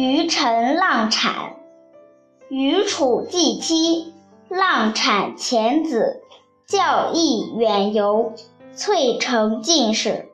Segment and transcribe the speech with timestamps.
[0.00, 1.56] 虞臣浪产，
[2.48, 4.14] 虞楚继妻，
[4.48, 6.22] 浪产前子，
[6.68, 8.32] 教义远游，
[8.70, 10.28] 遂成进士。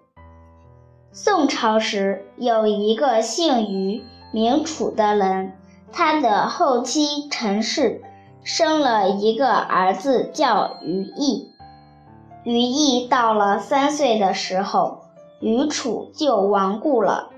[1.12, 4.04] 宋朝时有一个姓于、
[4.34, 5.54] 名楚的人，
[5.90, 8.02] 他的后妻陈氏
[8.42, 11.48] 生了一个儿子，叫于义。
[12.42, 15.04] 于义到了三岁的时候，
[15.40, 17.30] 于楚就亡故了。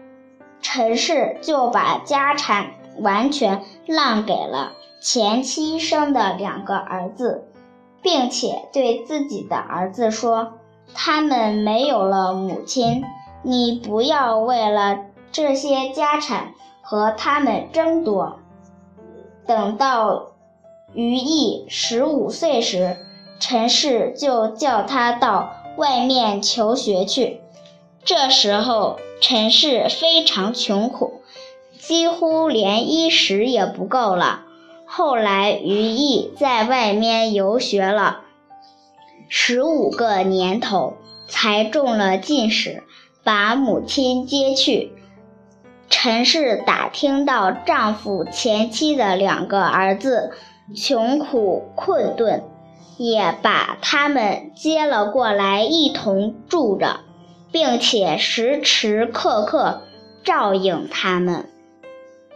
[0.60, 7.48] 陈氏就把家产完全让给了前妻生的两个儿子，
[8.02, 10.54] 并且对自己的儿子说
[10.94, 13.04] ：“他们没有了母亲，
[13.42, 14.98] 你不要为了
[15.30, 18.40] 这些家产和他们争夺。”
[19.46, 20.32] 等到
[20.94, 22.96] 于毅十五岁时，
[23.38, 27.42] 陈氏就叫他到外面求学去。
[28.06, 31.22] 这时候，陈氏非常穷苦，
[31.76, 34.42] 几乎连衣食也不够了。
[34.86, 38.20] 后来，于毅在外面游学了
[39.28, 40.94] 十五个年头，
[41.26, 42.84] 才中了进士，
[43.24, 44.92] 把母亲接去。
[45.90, 50.30] 陈氏打听到丈夫前妻的两个儿子
[50.76, 52.44] 穷苦困顿，
[52.98, 57.00] 也把他们接了过来，一同住着。
[57.52, 59.82] 并且时时刻刻
[60.24, 61.48] 照应他们。